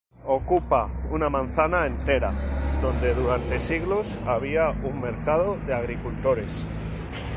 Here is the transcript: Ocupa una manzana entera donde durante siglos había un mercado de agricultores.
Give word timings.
Ocupa 0.35 0.89
una 1.11 1.29
manzana 1.29 1.85
entera 1.85 2.33
donde 2.81 3.13
durante 3.13 3.59
siglos 3.59 4.17
había 4.25 4.71
un 4.71 4.99
mercado 4.99 5.57
de 5.67 5.75
agricultores. 5.75 6.65